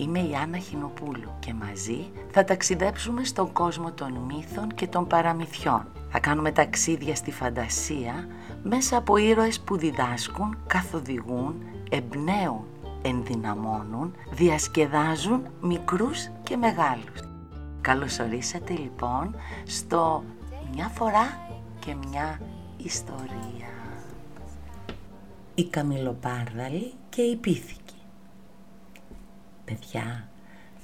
Είμαι 0.00 0.18
η 0.18 0.34
Άννα 0.34 0.58
Χινοπούλου 0.58 1.30
και 1.38 1.54
μαζί 1.54 2.10
θα 2.30 2.44
ταξιδέψουμε 2.44 3.24
στον 3.24 3.52
κόσμο 3.52 3.92
των 3.92 4.12
μύθων 4.12 4.68
και 4.74 4.86
των 4.86 5.06
παραμυθιών. 5.06 5.86
Θα 6.10 6.20
κάνουμε 6.20 6.52
ταξίδια 6.52 7.14
στη 7.14 7.30
φαντασία 7.30 8.28
μέσα 8.62 8.96
από 8.96 9.16
ήρωες 9.16 9.60
που 9.60 9.76
διδάσκουν, 9.76 10.58
καθοδηγούν, 10.66 11.62
εμπνέουν, 11.90 12.64
ενδυναμώνουν, 13.02 14.14
διασκεδάζουν 14.30 15.46
μικρούς 15.60 16.28
και 16.42 16.56
μεγάλους. 16.56 17.20
Καλώς 17.80 18.18
ορίσατε 18.18 18.72
λοιπόν 18.72 19.34
στο 19.66 20.24
«Μια 20.74 20.88
φορά 20.88 21.38
και 21.78 21.94
μια 22.08 22.40
ιστορία». 22.76 23.68
Η 25.54 25.64
Καμιλοπάρδαλη 25.64 26.92
και 27.08 27.22
η 27.22 27.36
Πίθηκη. 27.36 27.89
Παιδιά, 29.70 30.28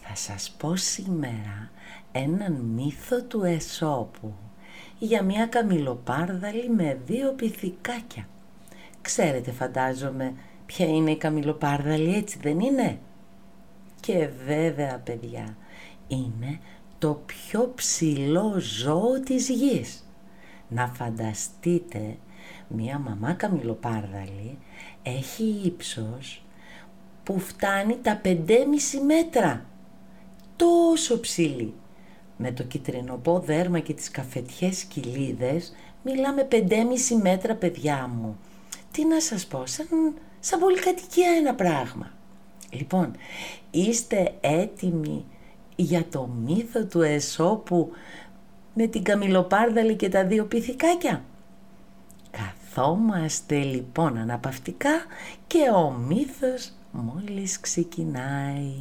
θα 0.02 0.14
σας 0.14 0.54
πω 0.58 0.76
σήμερα 0.76 1.70
έναν 2.12 2.52
μύθο 2.52 3.22
του 3.22 3.42
Εσώπου 3.42 4.34
για 4.98 5.22
μια 5.22 5.46
καμιλοπάρδαλη 5.46 6.70
με 6.70 6.98
δύο 7.06 7.32
πυθικάκια. 7.32 8.28
Ξέρετε 9.00 9.50
φαντάζομαι 9.50 10.34
ποια 10.66 10.86
είναι 10.86 11.10
η 11.10 11.16
καμιλοπάρδαλη 11.16 12.14
έτσι 12.14 12.38
δεν 12.42 12.60
είναι; 12.60 12.98
Και 14.00 14.28
βέβαια 14.46 14.98
παιδιά 14.98 15.56
είναι 16.06 16.60
το 16.98 17.22
πιο 17.26 17.72
ψηλό 17.74 18.54
ζώο 18.58 19.20
της 19.20 19.48
γης. 19.48 20.08
Να 20.68 20.86
φανταστείτε 20.86 22.16
μια 22.68 22.98
μαμά 22.98 23.32
καμιλοπάρδαλη 23.32 24.58
έχει 25.02 25.60
ύψος 25.64 26.45
που 27.26 27.38
φτάνει 27.38 27.98
τα 28.02 28.20
5,5 28.24 28.34
μέτρα. 29.06 29.64
Τόσο 30.56 31.20
ψηλή. 31.20 31.74
Με 32.36 32.52
το 32.52 32.62
κυτρινοπό 32.62 33.38
δέρμα 33.38 33.78
και 33.78 33.94
τις 33.94 34.10
καφετιές 34.10 34.84
κοιλίδες 34.84 35.74
μιλάμε 36.02 36.48
5,5 36.50 36.58
μέτρα 37.22 37.54
παιδιά 37.54 38.10
μου. 38.14 38.38
Τι 38.90 39.04
να 39.04 39.20
σας 39.20 39.46
πω, 39.46 39.66
σαν, 39.66 39.86
σαν 40.40 40.60
πολυκατοικία 40.60 41.30
ένα 41.38 41.54
πράγμα. 41.54 42.12
Λοιπόν, 42.70 43.16
είστε 43.70 44.34
έτοιμοι 44.40 45.24
για 45.76 46.04
το 46.10 46.26
μύθο 46.26 46.84
του 46.84 47.00
Εσώπου 47.00 47.90
με 48.74 48.86
την 48.86 49.02
καμιλοπάρδαλη 49.02 49.96
και 49.96 50.08
τα 50.08 50.24
δύο 50.24 50.44
πυθικάκια; 50.44 51.24
Καθόμαστε 52.30 53.62
λοιπόν 53.62 54.16
αναπαυτικά 54.16 55.04
και 55.46 55.70
ο 55.74 55.90
μύθος 55.90 56.72
μόλις 56.96 57.60
ξεκινάει. 57.60 58.74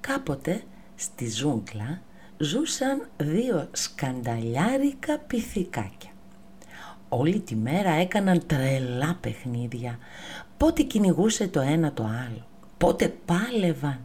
Κάποτε 0.00 0.62
στη 0.94 1.30
ζούγκλα 1.30 2.00
ζούσαν 2.38 3.08
δύο 3.16 3.68
σκανταλιάρικα 3.72 5.18
πυθικάκια. 5.18 6.10
Όλη 7.08 7.40
τη 7.40 7.56
μέρα 7.56 7.90
έκαναν 7.90 8.46
τρελά 8.46 9.18
παιχνίδια. 9.20 9.98
Πότε 10.56 10.82
κυνηγούσε 10.82 11.48
το 11.48 11.60
ένα 11.60 11.92
το 11.92 12.02
άλλο. 12.02 12.46
Πότε 12.78 13.14
πάλευαν. 13.24 14.00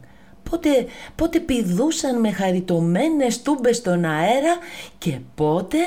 Πότε, 0.50 0.86
πότε 1.14 1.40
πηδούσαν 1.40 2.20
με 2.20 2.30
χαριτωμένες 2.32 3.42
τούμπες 3.42 3.76
στον 3.76 4.04
αέρα 4.04 4.58
και 4.98 5.18
πότε 5.34 5.78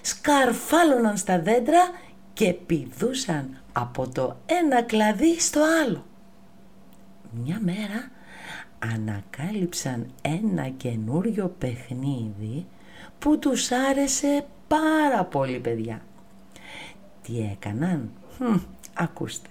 σκαρφάλωναν 0.00 1.16
στα 1.16 1.40
δέντρα 1.40 1.90
και 2.32 2.52
πηδούσαν 2.52 3.56
από 3.72 4.08
το 4.08 4.36
ένα 4.46 4.82
κλαδί 4.82 5.40
στο 5.40 5.60
άλλο. 5.84 6.04
Μια 7.30 7.60
μέρα 7.60 8.10
ανακάλυψαν 8.78 10.10
ένα 10.22 10.68
καινούριο 10.68 11.54
παιχνίδι 11.58 12.66
που 13.18 13.38
τους 13.38 13.70
άρεσε 13.70 14.46
πάρα 14.68 15.24
πολύ 15.24 15.58
παιδιά. 15.58 16.02
Τι 17.22 17.48
έκαναν, 17.52 18.10
ακούστε. 18.94 19.48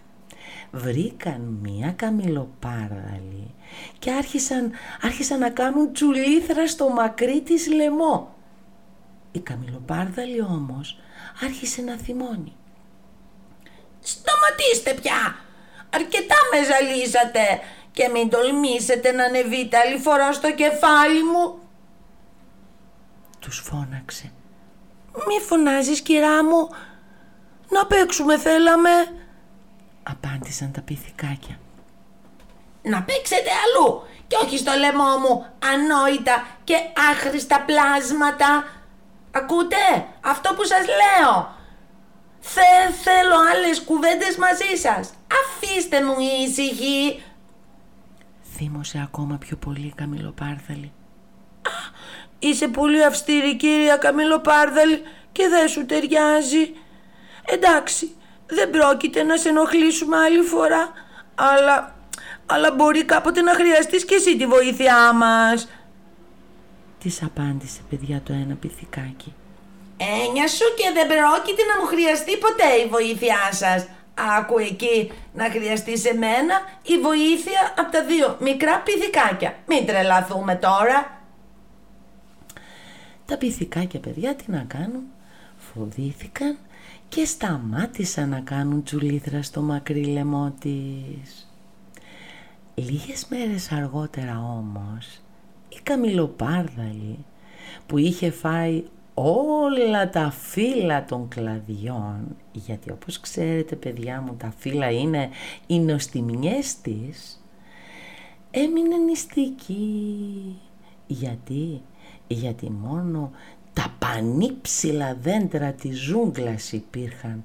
Βρήκαν 0.71 1.59
μία 1.61 1.91
καμιλοπάρδαλη 1.91 3.53
και 3.99 4.11
άρχισαν, 4.11 4.71
άρχισαν 5.01 5.39
να 5.39 5.49
κάνουν 5.49 5.93
τσουλήθρα 5.93 6.67
στο 6.67 6.89
μακρύ 6.89 7.41
της 7.41 7.67
λαιμό. 7.67 8.35
Η 9.31 9.39
καμιλοπάρδαλη 9.39 10.41
όμως 10.41 10.99
άρχισε 11.43 11.81
να 11.81 11.95
θυμώνει. 11.95 12.53
Σταματήστε 14.51 14.93
πια! 14.93 15.35
Αρκετά 15.89 16.35
με 16.51 16.59
ζαλίζατε 16.63 17.61
και 17.91 18.09
μην 18.13 18.29
τολμήσετε 18.29 19.11
να 19.11 19.23
ανεβείτε 19.23 19.77
άλλη 19.77 19.97
φορά 19.97 20.33
στο 20.33 20.51
κεφάλι 20.51 21.23
μου. 21.23 21.59
Τους 23.39 23.59
φώναξε. 23.65 24.31
Μη 25.27 25.39
φωνάζεις 25.47 26.01
κυρά 26.01 26.43
μου, 26.43 26.69
να 27.69 27.85
παίξουμε 27.85 28.37
θέλαμε. 28.37 28.89
Απάντησαν 30.03 30.71
τα 30.71 30.81
πυθικάκια. 30.81 31.59
Να 32.81 33.03
παίξετε 33.03 33.51
αλλού 33.63 34.03
και 34.27 34.35
όχι 34.43 34.57
στο 34.57 34.71
λαιμό 34.77 35.17
μου 35.17 35.45
ανόητα 35.73 36.47
και 36.63 36.75
άχρηστα 37.11 37.61
πλάσματα. 37.61 38.63
Ακούτε 39.31 40.05
αυτό 40.21 40.53
που 40.53 40.63
σας 40.63 40.85
λέω. 40.85 41.59
Δεν 42.41 42.93
θέλω 42.93 43.35
άλλες 43.53 43.81
κουβέντες 43.81 44.37
μαζί 44.37 44.75
σας. 44.81 45.13
Αφήστε 45.41 46.03
μου 46.03 46.15
ήσυχη. 46.45 47.23
Θύμωσε 48.55 49.01
ακόμα 49.03 49.37
πιο 49.37 49.57
πολύ 49.57 49.93
Καμιλοπάρδαλη. 49.95 50.91
Είσαι 52.39 52.67
πολύ 52.67 53.03
αυστηρή 53.03 53.55
κυρία 53.55 53.97
Καμιλοπάρδαλη 53.97 55.01
και 55.31 55.47
δεν 55.47 55.67
σου 55.67 55.85
ταιριάζει. 55.85 56.73
Εντάξει, 57.45 58.15
δεν 58.47 58.69
πρόκειται 58.69 59.23
να 59.23 59.37
σε 59.37 59.49
ενοχλήσουμε 59.49 60.17
άλλη 60.17 60.41
φορά, 60.41 60.91
αλλά, 61.35 61.95
αλλά 62.45 62.71
μπορεί 62.71 63.03
κάποτε 63.05 63.41
να 63.41 63.53
χρειαστείς 63.53 64.05
και 64.05 64.15
εσύ 64.15 64.37
τη 64.37 64.45
βοήθειά 64.45 65.13
μας. 65.13 65.67
Της 66.99 67.23
απάντησε 67.23 67.81
παιδιά 67.89 68.21
το 68.23 68.33
ένα 68.33 68.55
πυθικάκι. 68.55 69.33
Έννοια 70.25 70.47
σου 70.47 70.65
και 70.77 70.91
δεν 70.93 71.07
πρόκειται 71.07 71.63
να 71.69 71.75
μου 71.79 71.87
χρειαστεί 71.87 72.37
ποτέ 72.37 72.69
η 72.83 72.87
βοήθειά 72.87 73.49
σας. 73.51 73.87
Άκου 74.37 74.57
εκεί 74.57 75.11
να 75.33 75.49
χρειαστεί 75.49 75.97
σε 75.97 76.13
μένα 76.13 76.55
η 76.81 76.97
βοήθεια 76.97 77.73
από 77.77 77.91
τα 77.91 78.05
δύο 78.05 78.37
μικρά 78.39 78.79
πυθικάκια. 78.79 79.55
Μην 79.67 79.85
τρελαθούμε 79.85 80.55
τώρα. 80.55 81.21
Τα 83.25 83.37
πυθικάκια 83.37 83.99
παιδιά 83.99 84.35
τι 84.35 84.51
να 84.51 84.65
κάνουν; 84.67 85.03
Φοβήθηκαν 85.57 86.57
και 87.09 87.25
σταμάτησαν 87.25 88.29
να 88.29 88.39
κάνουν 88.39 88.83
τσουλήθρα 88.83 89.41
στο 89.41 89.61
μακρύ 89.61 90.05
λαιμό 90.05 90.53
της. 90.59 91.49
Λίγες 92.75 93.25
μέρες 93.29 93.71
αργότερα 93.71 94.37
όμως 94.57 95.21
η 95.69 95.79
Καμιλοπάρδαλη 95.83 97.25
που 97.87 97.97
είχε 97.97 98.31
φάει 98.31 98.83
όλα 99.23 100.09
τα 100.09 100.31
φύλλα 100.31 101.05
των 101.05 101.27
κλαδιών 101.27 102.35
γιατί 102.51 102.91
όπως 102.91 103.19
ξέρετε 103.19 103.75
παιδιά 103.75 104.21
μου 104.21 104.35
τα 104.35 104.53
φύλλα 104.57 104.91
είναι 104.91 105.29
οι 105.67 105.79
νοστιμιές 105.79 106.81
της 106.81 107.43
έμεινε 108.51 108.97
νηστική 108.97 110.59
γιατί; 111.07 111.81
Γιατί 112.27 112.69
μόνο 112.69 113.31
τα 113.73 113.95
πανύψηλα 113.99 115.17
δέντρα 115.21 115.71
της 115.71 115.99
ζούγκλας 115.99 116.71
υπήρχαν 116.71 117.43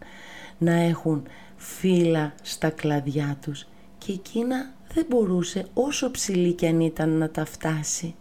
να 0.59 0.73
έχουν 0.73 1.23
φύλλα 1.57 2.35
στα 2.43 2.71
κλαδιά 2.71 3.39
τους 3.41 3.67
και 3.99 4.13
εκείνα 4.13 4.75
δεν 4.95 5.07
μπορούσε 5.09 5.67
όσο 5.75 6.11
ψηλή 6.11 6.53
κι 6.53 6.67
αν 6.67 6.81
ήταν 6.81 7.11
να 7.11 7.31
τα 7.31 7.45
φτάσει. 7.45 8.15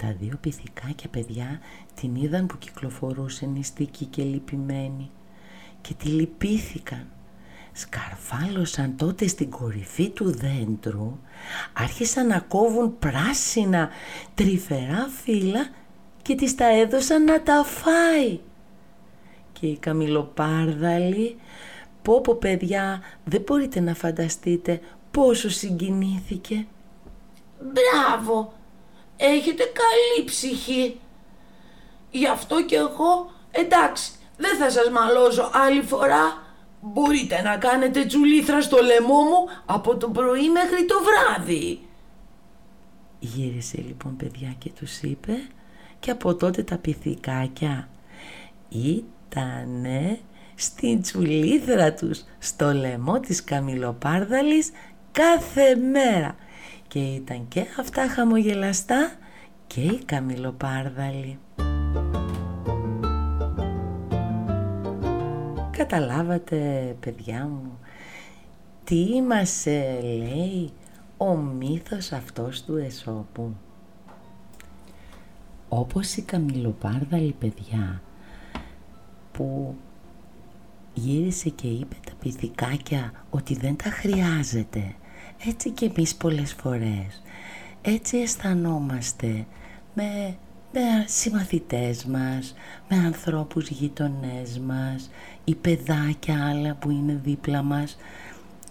Τα 0.00 0.16
δύο 0.20 0.36
πυθικάκια 0.40 1.08
παιδιά 1.10 1.60
την 2.00 2.14
είδαν 2.14 2.46
που 2.46 2.58
κυκλοφορούσε 2.58 3.46
νηστική 3.46 4.04
και 4.04 4.22
λυπημένη 4.22 5.10
και 5.80 5.94
τη 5.94 6.08
λυπήθηκαν. 6.08 7.06
Σκαρφάλωσαν 7.72 8.96
τότε 8.96 9.26
στην 9.26 9.50
κορυφή 9.50 10.10
του 10.10 10.30
δέντρου, 10.30 11.18
άρχισαν 11.72 12.26
να 12.26 12.40
κόβουν 12.40 12.98
πράσινα 12.98 13.88
τρυφερά 14.34 15.08
φύλλα 15.22 15.68
και 16.22 16.34
της 16.34 16.54
τα 16.54 16.66
έδωσαν 16.66 17.24
να 17.24 17.42
τα 17.42 17.64
φάει. 17.64 18.40
Και 19.52 19.66
η 19.66 19.78
καμιλοπάρδαλη, 19.78 21.36
πω 22.02 22.20
πω 22.20 22.34
παιδιά, 22.34 23.00
δεν 23.24 23.42
μπορείτε 23.46 23.80
να 23.80 23.94
φανταστείτε 23.94 24.80
πόσο 25.10 25.48
συγκινήθηκε. 25.48 26.66
Μπράβο, 27.60 28.52
έχετε 29.20 29.62
καλή 29.62 30.26
ψυχή. 30.26 31.00
Γι' 32.10 32.28
αυτό 32.28 32.64
και 32.64 32.76
εγώ, 32.76 33.30
εντάξει, 33.50 34.12
δεν 34.36 34.56
θα 34.56 34.70
σας 34.70 34.90
μαλώσω 34.90 35.50
άλλη 35.52 35.82
φορά. 35.82 36.48
Μπορείτε 36.80 37.42
να 37.42 37.56
κάνετε 37.56 38.04
τσουλήθρα 38.04 38.60
στο 38.60 38.76
λαιμό 38.82 39.22
μου 39.22 39.48
από 39.66 39.96
το 39.96 40.08
πρωί 40.08 40.50
μέχρι 40.50 40.84
το 40.84 40.94
βράδυ. 41.02 41.80
Γύρισε 43.18 43.84
λοιπόν 43.86 44.16
παιδιά 44.16 44.54
και 44.58 44.70
τους 44.78 45.00
είπε 45.00 45.32
και 46.00 46.10
από 46.10 46.34
τότε 46.34 46.62
τα 46.62 46.76
πυθικάκια 46.76 47.88
ήτανε 48.68 50.18
στην 50.54 51.02
τσουλήθρα 51.02 51.92
τους 51.92 52.24
στο 52.38 52.72
λαιμό 52.72 53.20
της 53.20 53.44
Καμιλοπάρδαλης 53.44 54.70
κάθε 55.12 55.74
μέρα 55.74 56.36
και 56.88 56.98
ήταν 56.98 57.48
και 57.48 57.66
αυτά 57.78 58.08
χαμογελαστά 58.08 59.12
και 59.66 59.80
η 59.80 60.04
Καμιλοπάρδαλη. 60.04 61.38
Καταλάβατε 65.70 66.96
παιδιά 67.00 67.46
μου 67.46 67.78
τι 68.84 69.22
μας 69.22 69.66
ε, 69.66 70.00
λέει 70.02 70.70
ο 71.16 71.36
μύθος 71.36 72.12
αυτός 72.12 72.62
του 72.62 72.76
Εσώπου. 72.76 73.56
Όπως 75.68 76.16
η 76.16 76.22
Καμιλοπάρδαλη 76.22 77.34
παιδιά 77.38 78.02
που 79.32 79.74
γύρισε 80.94 81.48
και 81.48 81.66
είπε 81.66 81.96
τα 82.06 82.12
πυθικάκια 82.20 83.12
ότι 83.30 83.54
δεν 83.54 83.76
τα 83.76 83.90
χρειάζεται. 83.90 84.94
Έτσι 85.46 85.70
και 85.70 85.90
εμείς 85.94 86.14
πολλές 86.14 86.52
φορές. 86.52 87.22
Έτσι 87.82 88.16
αισθανόμαστε 88.16 89.46
με, 89.94 90.36
με 90.72 90.80
συμμαθητές 91.06 92.04
μας, 92.04 92.54
με 92.88 92.96
ανθρώπους 92.96 93.68
γειτονές 93.68 94.58
μας, 94.58 95.10
ή 95.44 95.54
παιδάκια 95.54 96.46
άλλα 96.48 96.74
που 96.74 96.90
είναι 96.90 97.20
δίπλα 97.24 97.62
μας 97.62 97.96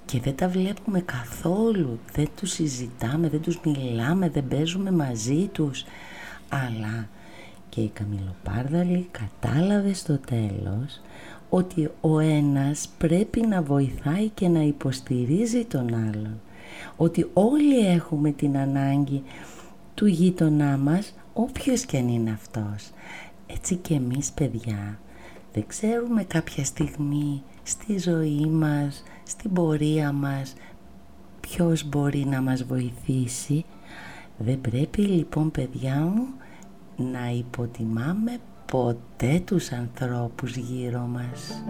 και 0.05 0.19
δεν 0.19 0.35
τα 0.35 0.47
βλέπουμε 0.47 0.99
καθόλου, 0.99 1.99
δεν 2.13 2.27
τους 2.35 2.51
συζητάμε, 2.51 3.29
δεν 3.29 3.41
τους 3.41 3.59
μιλάμε, 3.65 4.29
δεν 4.29 4.47
παίζουμε 4.47 4.91
μαζί 4.91 5.49
τους. 5.51 5.85
Αλλά 6.49 7.07
και 7.69 7.81
η 7.81 7.91
Καμιλοπάρδαλη 7.93 9.09
κατάλαβε 9.11 9.93
στο 9.93 10.17
τέλος 10.17 11.01
ότι 11.49 11.89
ο 12.01 12.19
ένας 12.19 12.89
πρέπει 12.97 13.41
να 13.47 13.61
βοηθάει 13.61 14.29
και 14.29 14.47
να 14.47 14.61
υποστηρίζει 14.61 15.65
τον 15.65 15.93
άλλον. 15.93 16.39
Ότι 16.97 17.29
όλοι 17.33 17.87
έχουμε 17.87 18.31
την 18.31 18.57
ανάγκη 18.57 19.23
του 19.93 20.05
γείτονά 20.05 20.77
μας, 20.77 21.13
όποιος 21.33 21.85
και 21.85 21.97
αν 21.97 22.07
είναι 22.07 22.31
αυτός. 22.31 22.89
Έτσι 23.47 23.75
και 23.75 23.93
εμείς 23.93 24.31
παιδιά, 24.31 24.99
δεν 25.53 25.63
ξέρουμε 25.67 26.23
κάποια 26.23 26.65
στιγμή 26.65 27.43
στη 27.63 27.97
ζωή 27.97 28.45
μας, 28.45 29.03
στην 29.23 29.53
πορεία 29.53 30.11
μας, 30.11 30.53
ποιος 31.39 31.89
μπορεί 31.89 32.25
να 32.25 32.41
μας 32.41 32.63
βοηθήσει. 32.63 33.65
Δεν 34.37 34.61
πρέπει 34.61 35.01
λοιπόν 35.01 35.51
παιδιά 35.51 35.95
μου 35.99 36.27
να 36.95 37.29
υποτιμάμε 37.29 38.37
ποτέ 38.71 39.41
τους 39.45 39.71
ανθρώπους 39.71 40.55
γύρω 40.55 40.99
μας. 40.99 41.63